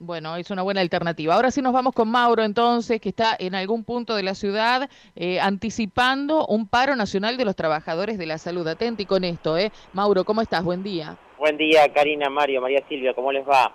Bueno, 0.00 0.36
es 0.36 0.48
una 0.52 0.62
buena 0.62 0.80
alternativa. 0.80 1.34
Ahora 1.34 1.50
sí 1.50 1.60
nos 1.60 1.72
vamos 1.72 1.92
con 1.92 2.08
Mauro, 2.08 2.44
entonces, 2.44 3.00
que 3.00 3.08
está 3.08 3.34
en 3.36 3.56
algún 3.56 3.82
punto 3.82 4.14
de 4.14 4.22
la 4.22 4.36
ciudad 4.36 4.88
eh, 5.16 5.40
anticipando 5.40 6.46
un 6.46 6.68
paro 6.68 6.94
nacional 6.94 7.36
de 7.36 7.44
los 7.44 7.56
trabajadores 7.56 8.16
de 8.16 8.26
la 8.26 8.38
salud. 8.38 8.64
Atenti 8.68 9.06
con 9.06 9.24
esto, 9.24 9.58
¿eh? 9.58 9.72
Mauro, 9.92 10.22
¿cómo 10.22 10.40
estás? 10.40 10.62
Buen 10.62 10.84
día. 10.84 11.16
Buen 11.36 11.56
día, 11.56 11.92
Karina, 11.92 12.30
Mario, 12.30 12.60
María 12.60 12.80
Silvia, 12.88 13.12
¿cómo 13.12 13.32
les 13.32 13.44
va? 13.44 13.72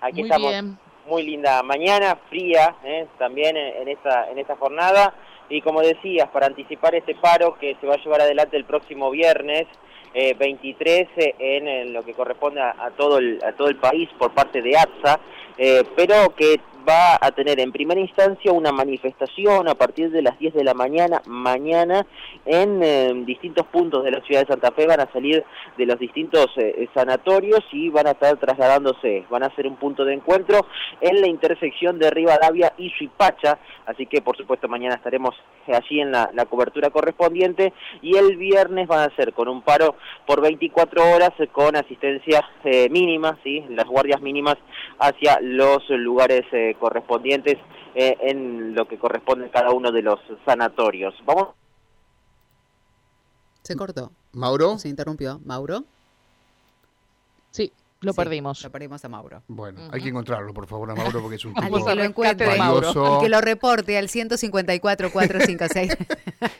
Aquí 0.00 0.22
muy 0.22 0.22
estamos. 0.24 0.50
Bien. 0.50 0.78
Muy 1.06 1.22
linda 1.22 1.62
mañana, 1.62 2.18
fría, 2.28 2.74
¿eh? 2.84 3.06
también 3.16 3.56
en 3.56 3.88
esta, 3.88 4.28
en 4.28 4.38
esta 4.40 4.56
jornada. 4.56 5.14
Y 5.50 5.60
como 5.60 5.82
decías, 5.82 6.28
para 6.30 6.46
anticipar 6.46 6.94
este 6.94 7.14
paro 7.16 7.56
que 7.58 7.76
se 7.80 7.86
va 7.86 7.94
a 7.94 8.02
llevar 8.02 8.20
adelante 8.22 8.56
el 8.56 8.64
próximo 8.64 9.10
viernes, 9.10 9.66
eh, 10.14 10.34
23 10.38 11.08
eh, 11.16 11.34
en, 11.38 11.68
en, 11.68 11.92
lo 11.92 12.04
que 12.04 12.14
corresponde 12.14 12.60
a, 12.60 12.90
todo 12.96 13.18
el, 13.18 13.76
país 13.80 14.08
por 14.18 14.32
parte 14.32 14.62
de 14.62 14.76
ATSA, 14.76 15.20
eh, 15.58 15.84
pero 15.94 16.34
que 16.34 16.60
va 16.88 17.18
a 17.20 17.30
tener 17.32 17.60
en 17.60 17.72
primera 17.72 18.00
instancia 18.00 18.52
una 18.52 18.72
manifestación 18.72 19.68
a 19.68 19.74
partir 19.74 20.10
de 20.10 20.22
las 20.22 20.38
10 20.38 20.54
de 20.54 20.64
la 20.64 20.74
mañana, 20.74 21.22
mañana, 21.26 22.06
en 22.44 22.82
eh, 22.82 23.12
distintos 23.26 23.66
puntos 23.66 24.04
de 24.04 24.10
la 24.10 24.20
ciudad 24.22 24.42
de 24.42 24.46
Santa 24.46 24.72
Fe, 24.72 24.86
van 24.86 25.00
a 25.00 25.12
salir 25.12 25.44
de 25.76 25.86
los 25.86 25.98
distintos 25.98 26.46
eh, 26.56 26.88
sanatorios 26.94 27.60
y 27.72 27.88
van 27.88 28.06
a 28.06 28.12
estar 28.12 28.36
trasladándose, 28.38 29.24
van 29.30 29.42
a 29.42 29.54
ser 29.54 29.66
un 29.66 29.76
punto 29.76 30.04
de 30.04 30.14
encuentro 30.14 30.66
en 31.00 31.20
la 31.20 31.28
intersección 31.28 31.98
de 31.98 32.10
Rivadavia 32.10 32.72
y 32.78 32.90
Suipacha, 32.90 33.58
así 33.86 34.06
que 34.06 34.22
por 34.22 34.36
supuesto 34.36 34.68
mañana 34.68 34.96
estaremos 34.96 35.34
allí 35.66 36.00
en 36.00 36.12
la, 36.12 36.30
la 36.34 36.46
cobertura 36.46 36.90
correspondiente. 36.90 37.72
Y 38.02 38.16
el 38.16 38.36
viernes 38.36 38.88
van 38.88 39.10
a 39.10 39.16
ser 39.16 39.32
con 39.32 39.48
un 39.48 39.62
paro 39.62 39.96
por 40.26 40.40
24 40.40 41.14
horas 41.14 41.30
con 41.52 41.76
asistencia 41.76 42.44
eh, 42.64 42.88
mínima, 42.90 43.38
¿sí? 43.42 43.64
las 43.70 43.86
guardias 43.86 44.20
mínimas 44.20 44.56
hacia 44.98 45.38
los 45.40 45.88
lugares 45.90 46.42
eh, 46.70 46.74
correspondientes 46.78 47.58
eh, 47.94 48.16
en 48.20 48.74
lo 48.74 48.86
que 48.86 48.98
corresponde 48.98 49.46
a 49.46 49.50
cada 49.50 49.70
uno 49.70 49.90
de 49.92 50.02
los 50.02 50.18
sanatorios. 50.44 51.14
Vamos. 51.24 51.48
Se 53.62 53.76
cortó. 53.76 54.12
¿Mauro? 54.32 54.78
Se 54.78 54.88
interrumpió. 54.88 55.40
¿Mauro? 55.44 55.84
Sí, 57.50 57.72
lo 58.00 58.12
Sí, 58.12 58.16
perdimos. 58.16 58.62
Lo 58.62 58.70
perdimos 58.70 59.04
a 59.04 59.08
Mauro. 59.08 59.42
Bueno, 59.48 59.80
hay 59.92 60.00
que 60.00 60.08
encontrarlo, 60.08 60.54
por 60.54 60.66
favor, 60.66 60.90
a 60.90 60.94
Mauro, 60.94 61.20
porque 61.20 61.36
es 61.36 61.44
un 61.44 61.54
tipo 61.54 61.84
que 61.84 61.94
lo 61.94 62.04
encuentre. 62.04 62.56
valioso. 62.56 63.18
Que 63.20 63.28
lo 63.28 63.40
reporte 63.40 63.98
al 63.98 64.08
154 64.08 65.10
456. 65.12 65.96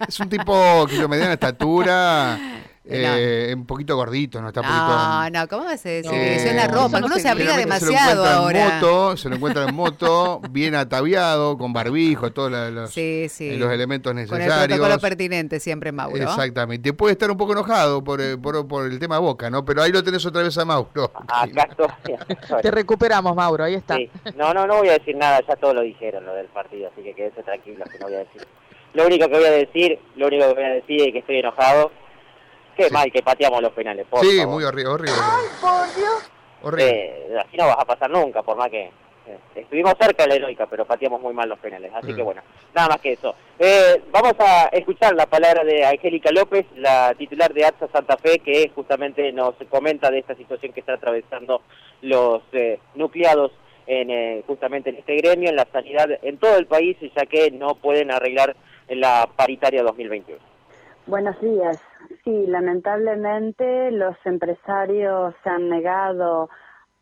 Es 0.09 0.21
un 0.21 0.29
tipo 0.29 0.87
que 0.87 0.97
de 0.99 1.09
mediana 1.09 1.33
estatura, 1.35 2.37
No. 2.37 2.60
eh, 2.85 3.53
un 3.55 3.67
poquito 3.67 3.95
gordito, 3.95 4.41
no 4.41 4.49
está 4.49 4.61
un 4.63 4.67
poquito... 4.67 4.87
No, 4.87 5.31
no, 5.31 5.49
¿cómo 5.49 5.65
vas 5.65 5.85
a 5.85 5.89
decir? 5.91 6.07
No, 6.07 6.13
que 6.13 6.37
eso 6.37 6.49
es 6.49 6.55
la 6.57 6.67
no 6.67 6.75
ropa, 6.75 6.99
uno 7.05 7.19
se 7.19 7.29
abriga 7.29 7.57
demasiado 7.57 8.11
se 8.11 8.15
lo 8.17 8.25
ahora. 8.25 8.61
en 8.67 8.75
moto, 8.81 9.17
se 9.17 9.29
lo 9.29 9.37
encuentra 9.37 9.69
en 9.69 9.75
moto, 9.75 10.41
bien 10.51 10.75
ataviado, 10.75 11.59
con 11.59 11.73
barbijo, 11.73 12.33
todos 12.33 12.51
los, 12.51 12.91
Sí, 12.91 13.27
sí. 13.29 13.51
eh, 13.51 13.57
los 13.59 13.71
elementos 13.71 14.11
Con 14.13 14.19
el 14.19 14.29
necesarios. 14.29 14.79
protocolo 14.79 14.99
pertinente 15.01 15.61
siempre, 15.61 15.93
Mauro. 15.93 16.17
Exactamente. 16.17 16.93
Puede 16.95 17.13
estar 17.13 17.31
un 17.31 17.37
poco 17.37 17.53
enojado 17.53 18.03
por, 18.03 18.21
eh, 18.21 18.39
por, 18.39 18.67
por 18.67 18.87
el 18.91 18.99
tema 18.99 19.19
Boca, 19.19 19.51
¿no? 19.51 19.65
Pero 19.65 19.83
ahí 19.83 19.93
lo 19.93 20.03
tenés 20.03 20.25
otra 20.25 20.43
vez 20.43 20.57
a 20.57 20.65
Mauro. 20.65 21.13
Acá 21.29 21.69
estoy. 21.71 22.63
Te 22.63 22.71
recuperamos, 22.71 23.37
Mauro, 23.37 23.65
ahí 23.65 23.75
está. 23.75 23.97
Sí. 23.97 24.11
No, 24.37 24.55
no, 24.55 24.67
no 24.67 24.79
voy 24.79 24.89
a 24.89 24.93
decir 24.93 25.17
nada, 25.17 25.41
ya 25.47 25.55
todo 25.57 25.75
lo 25.75 25.83
dijeron 25.83 26.25
lo 26.25 26.35
del 26.35 26.47
partido, 26.47 26.89
así 26.93 27.03
que 27.03 27.15
quédense 27.15 27.43
tranquilos 27.43 27.89
que 27.91 27.99
no 27.99 28.07
voy 28.07 28.15
a 28.15 28.19
decir. 28.21 28.47
Lo 28.95 29.07
único 29.07 29.29
que 29.29 29.35
voy 29.37 29.45
a 29.45 29.51
decir, 29.51 29.99
lo 30.17 30.27
único 30.27 30.49
que 30.49 30.55
voy 30.55 30.65
a 30.65 30.69
decir 30.71 31.01
es 31.03 31.13
que 31.13 31.19
estoy 31.21 31.37
enojado. 31.39 31.93
Qué 32.81 32.89
Sí. 32.89 32.95
mal 32.95 33.13
que 33.13 33.23
pateamos 33.23 33.61
los 33.61 33.73
penales, 33.73 34.07
por 34.09 34.25
Sí, 34.25 34.39
favor. 34.39 34.55
muy 34.55 34.65
horrible. 34.65 34.91
Horrible. 34.91 35.13
Horrible. 36.63 36.89
Eh, 36.91 37.39
así 37.39 37.57
no 37.59 37.67
vas 37.67 37.77
a 37.79 37.85
pasar 37.85 38.11
nunca, 38.11 38.43
por 38.43 38.57
más 38.57 38.71
que 38.71 38.85
eh, 39.27 39.39
estuvimos 39.55 39.93
cerca 40.01 40.23
de 40.23 40.31
la 40.31 40.35
heroica, 40.37 40.67
pero 40.67 40.87
pateamos 40.87 41.21
muy 41.21 41.35
mal 41.35 41.47
los 41.49 41.59
penales. 41.59 41.93
Así 41.95 42.13
Mm. 42.13 42.17
que 42.17 42.23
bueno, 42.23 42.43
nada 42.75 42.89
más 42.89 43.01
que 43.03 43.13
eso. 43.13 43.35
Eh, 43.59 44.03
vamos 44.11 44.33
a 44.39 44.69
escuchar 44.73 45.15
la 45.15 45.27
palabra 45.27 45.63
de 45.63 45.85
Angélica 45.85 46.31
López, 46.33 46.65
la 46.77 47.15
titular 47.19 47.53
de 47.53 47.67
ATSA 47.67 47.89
Santa 47.89 48.17
Fe, 48.17 48.39
que 48.39 48.71
justamente 48.75 49.31
nos 49.33 49.55
comenta 49.69 50.11
de 50.11 50.21
esta 50.21 50.35
situación 50.35 50.73
que 50.73 50.81
está 50.81 50.95
atravesando 50.95 51.61
los 52.01 52.43
eh, 52.53 52.79
nucleados 52.95 53.53
en, 53.87 54.11
eh, 54.11 54.43
justamente 54.47 54.89
en 54.91 54.97
este 54.97 55.17
gremio, 55.17 55.51
en 55.51 55.57
la 55.57 55.67
sanidad 55.71 56.09
en 56.23 56.39
todo 56.39 56.57
el 56.57 56.67
país, 56.67 56.97
ya 57.15 57.27
que 57.27 57.51
no 57.51 57.75
pueden 57.75 58.11
arreglar 58.11 58.57
la 58.89 59.29
paritaria 59.37 59.83
2021. 59.83 60.41
Buenos 61.07 61.39
días. 61.41 61.79
Sí, 62.25 62.47
lamentablemente 62.47 63.91
los 63.91 64.17
empresarios 64.25 65.35
se 65.43 65.51
han 65.51 65.69
negado 65.69 66.49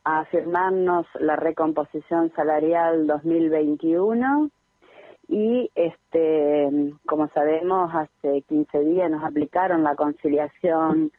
a 0.04 0.24
firmarnos 0.26 1.06
la 1.20 1.36
recomposición 1.36 2.32
salarial 2.34 3.06
2021 3.06 4.50
y 5.28 5.70
este 5.74 6.94
como 7.06 7.28
sabemos 7.28 7.90
hace 7.94 8.42
15 8.42 8.80
días 8.80 9.10
nos 9.10 9.22
aplicaron 9.24 9.82
la 9.82 9.94
conciliación 9.96 11.12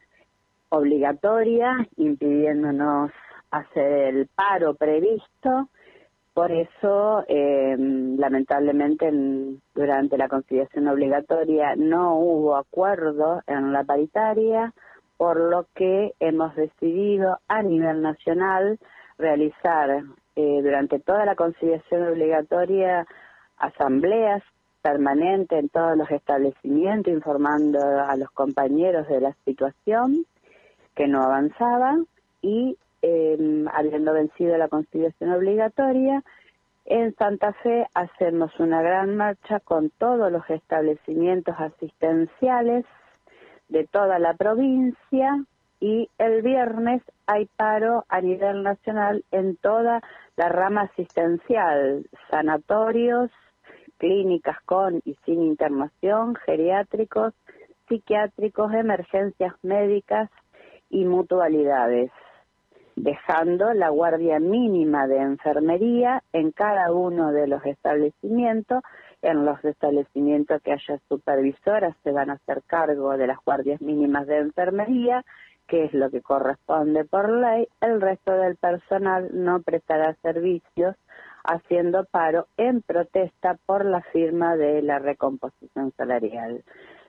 obligatoria 0.70 1.86
impidiéndonos 1.96 3.12
hacer 3.50 4.14
el 4.14 4.26
paro 4.28 4.74
previsto 4.74 5.68
por 6.34 6.52
eso, 6.52 7.24
eh, 7.28 7.76
lamentablemente, 7.78 9.08
en- 9.08 9.60
durante 9.74 10.16
la 10.16 10.28
conciliación 10.28 10.88
obligatoria 10.88 11.74
no 11.76 12.16
hubo 12.18 12.56
acuerdo 12.56 13.42
en 13.46 13.72
la 13.72 13.84
paritaria, 13.84 14.72
por 15.16 15.38
lo 15.38 15.66
que 15.74 16.14
hemos 16.20 16.54
decidido 16.56 17.38
a 17.48 17.62
nivel 17.62 18.00
nacional 18.02 18.78
realizar 19.18 20.02
eh, 20.36 20.60
durante 20.62 20.98
toda 21.00 21.26
la 21.26 21.34
conciliación 21.34 22.06
obligatoria 22.08 23.06
asambleas 23.58 24.42
permanentes 24.80 25.58
en 25.58 25.68
todos 25.68 25.96
los 25.98 26.10
establecimientos 26.10 27.12
informando 27.12 27.78
a 27.80 28.16
los 28.16 28.30
compañeros 28.30 29.06
de 29.08 29.20
la 29.20 29.34
situación 29.44 30.24
que 30.94 31.06
no 31.08 31.22
avanzaba 31.22 31.98
y 32.40 32.78
eh, 33.02 33.64
habiendo 33.72 34.12
vencido 34.12 34.56
la 34.58 34.68
conciliación 34.68 35.32
obligatoria, 35.32 36.22
en 36.86 37.14
Santa 37.14 37.52
Fe 37.52 37.86
hacemos 37.94 38.50
una 38.58 38.82
gran 38.82 39.16
marcha 39.16 39.60
con 39.60 39.90
todos 39.90 40.32
los 40.32 40.48
establecimientos 40.50 41.54
asistenciales 41.58 42.84
de 43.68 43.86
toda 43.86 44.18
la 44.18 44.34
provincia 44.34 45.44
y 45.78 46.10
el 46.18 46.42
viernes 46.42 47.02
hay 47.26 47.46
paro 47.56 48.04
a 48.08 48.20
nivel 48.20 48.62
nacional 48.62 49.24
en 49.30 49.56
toda 49.56 50.02
la 50.36 50.48
rama 50.48 50.82
asistencial, 50.82 52.06
sanatorios, 52.28 53.30
clínicas 53.98 54.60
con 54.62 55.00
y 55.04 55.14
sin 55.24 55.42
internación, 55.42 56.34
geriátricos, 56.34 57.34
psiquiátricos, 57.88 58.72
emergencias 58.72 59.54
médicas 59.62 60.28
y 60.88 61.04
mutualidades 61.04 62.10
dejando 63.02 63.72
la 63.72 63.88
guardia 63.88 64.38
mínima 64.38 65.06
de 65.06 65.18
enfermería 65.18 66.22
en 66.32 66.52
cada 66.52 66.92
uno 66.92 67.32
de 67.32 67.46
los 67.46 67.64
establecimientos. 67.64 68.82
En 69.22 69.44
los 69.44 69.62
establecimientos 69.64 70.62
que 70.62 70.72
haya 70.72 70.98
supervisoras 71.08 71.96
se 72.02 72.12
van 72.12 72.30
a 72.30 72.34
hacer 72.34 72.62
cargo 72.66 73.16
de 73.16 73.26
las 73.26 73.38
guardias 73.44 73.80
mínimas 73.80 74.26
de 74.26 74.38
enfermería, 74.38 75.24
que 75.66 75.84
es 75.84 75.94
lo 75.94 76.10
que 76.10 76.20
corresponde 76.20 77.04
por 77.04 77.30
ley. 77.30 77.68
El 77.80 78.00
resto 78.00 78.32
del 78.32 78.56
personal 78.56 79.30
no 79.32 79.62
prestará 79.62 80.14
servicios 80.22 80.96
haciendo 81.44 82.04
paro 82.04 82.46
en 82.56 82.82
protesta 82.82 83.58
por 83.66 83.84
la 83.84 84.02
firma 84.12 84.56
de 84.56 84.82
la 84.82 84.98
recomposición 84.98 85.92
salarial. 85.96 86.62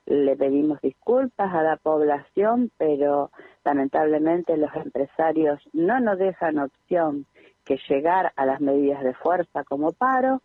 Le 0.06 0.36
pedimos 0.36 0.80
disculpas 0.80 1.54
a 1.54 1.62
la 1.62 1.76
población, 1.76 2.70
pero 2.76 3.30
lamentablemente 3.64 4.56
los 4.56 4.74
empresarios 4.74 5.60
no 5.72 6.00
nos 6.00 6.18
dejan 6.18 6.58
opción 6.58 7.26
que 7.64 7.78
llegar 7.88 8.32
a 8.36 8.44
las 8.44 8.60
medidas 8.60 9.04
de 9.04 9.14
fuerza 9.14 9.64
como 9.64 9.92
paro, 9.92 10.42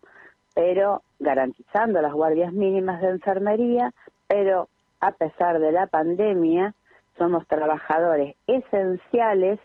pero 0.54 1.02
garantizando 1.20 2.02
las 2.02 2.14
guardias 2.14 2.54
mínimas 2.54 3.02
de 3.02 3.10
enfermería, 3.10 3.94
pero 4.28 4.70
a 5.00 5.12
pesar 5.12 5.60
de 5.60 5.72
la 5.72 5.88
pandemia 5.88 6.74
somos 7.18 7.48
trabajadores 7.48 8.36
esenciales, 8.46 9.60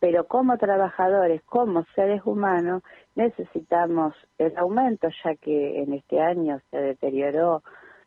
pero 0.00 0.26
como 0.26 0.56
trabajadores, 0.58 1.42
como 1.42 1.84
seres 1.94 2.22
humanos, 2.24 2.82
necesitamos 3.14 4.14
el 4.38 4.56
aumento, 4.56 5.08
ya 5.24 5.34
que 5.36 5.82
en 5.82 5.92
este 5.94 6.20
año 6.20 6.60
se 6.70 6.78
deterioró 6.78 7.62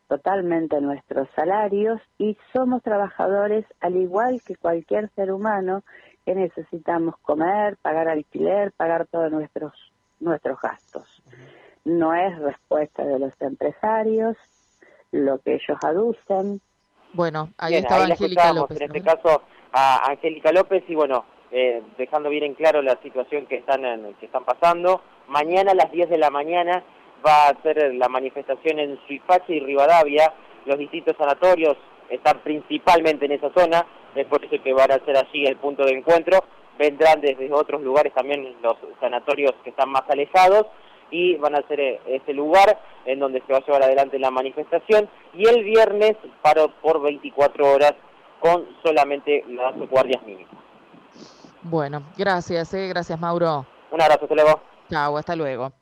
totalmente 0.08 0.80
nuestros 0.80 1.28
salarios 1.34 2.00
y 2.18 2.36
somos 2.52 2.82
trabajadores 2.82 3.64
al 3.80 3.96
igual 3.96 4.40
que 4.46 4.56
cualquier 4.56 5.08
ser 5.10 5.32
humano 5.32 5.82
que 6.24 6.34
necesitamos 6.34 7.16
comer, 7.22 7.76
pagar 7.82 8.08
alquiler, 8.08 8.72
pagar 8.72 9.06
todos 9.06 9.30
nuestros 9.32 9.72
nuestros 10.20 10.60
gastos. 10.60 11.22
No 11.84 12.14
es 12.14 12.38
respuesta 12.38 13.04
de 13.04 13.18
los 13.18 13.32
empresarios 13.40 14.36
lo 15.10 15.38
que 15.40 15.54
ellos 15.54 15.78
aducen. 15.82 16.60
Bueno, 17.12 17.50
ahí 17.58 17.72
Bien, 17.72 17.82
estaba 17.84 18.02
ahí 18.02 18.08
la 18.08 18.14
Angélica 18.14 18.42
escuchábamos, 18.42 18.70
López. 18.70 18.80
En 18.80 18.96
este 18.96 19.02
caso 19.02 19.42
a 19.72 20.10
Angélica 20.10 20.52
López 20.52 20.84
y 20.88 20.94
bueno, 20.94 21.24
eh, 21.50 21.82
dejando 21.98 22.28
bien 22.30 22.44
en 22.44 22.54
claro 22.54 22.82
la 22.82 22.96
situación 23.02 23.46
que 23.46 23.56
están, 23.56 23.84
en- 23.84 24.14
que 24.14 24.26
están 24.26 24.44
pasando. 24.44 25.02
Mañana 25.28 25.72
a 25.72 25.74
las 25.74 25.90
10 25.90 26.08
de 26.08 26.18
la 26.18 26.30
mañana 26.30 26.82
va 27.24 27.48
a 27.48 27.62
ser 27.62 27.94
la 27.94 28.08
manifestación 28.08 28.78
en 28.78 28.98
Suipacha 29.06 29.52
y 29.52 29.60
Rivadavia. 29.60 30.32
Los 30.66 30.78
distintos 30.78 31.16
sanatorios 31.16 31.76
están 32.08 32.40
principalmente 32.40 33.26
en 33.26 33.32
esa 33.32 33.50
zona, 33.56 33.86
es 34.14 34.26
por 34.26 34.44
eso 34.44 34.62
que 34.62 34.72
van 34.72 34.92
a 34.92 35.04
ser 35.04 35.16
allí 35.16 35.46
el 35.46 35.56
punto 35.56 35.84
de 35.84 35.92
encuentro. 35.92 36.44
Vendrán 36.78 37.20
desde 37.20 37.52
otros 37.52 37.82
lugares 37.82 38.12
también 38.14 38.56
los 38.62 38.76
sanatorios 39.00 39.52
que 39.64 39.70
están 39.70 39.90
más 39.90 40.02
alejados 40.08 40.66
y 41.10 41.36
van 41.36 41.54
a 41.54 41.66
ser 41.68 41.80
eh, 41.80 42.00
ese 42.06 42.32
lugar 42.32 42.80
en 43.04 43.18
donde 43.18 43.42
se 43.46 43.52
va 43.52 43.58
a 43.58 43.64
llevar 43.64 43.82
adelante 43.82 44.18
la 44.18 44.30
manifestación. 44.30 45.08
Y 45.34 45.46
el 45.46 45.62
viernes 45.64 46.16
paro 46.40 46.72
por 46.80 47.00
24 47.02 47.72
horas 47.72 47.94
con 48.40 48.66
solamente 48.84 49.44
las 49.48 49.76
guardias 49.88 50.22
mínimas. 50.24 50.52
Bueno, 51.62 52.02
gracias, 52.16 52.74
eh, 52.74 52.88
gracias 52.88 53.20
Mauro. 53.20 53.64
Un 53.90 54.02
abrazo, 54.02 54.24
hasta 54.24 54.34
luego. 54.34 54.60
Chao, 54.90 55.16
hasta 55.16 55.36
luego. 55.36 55.81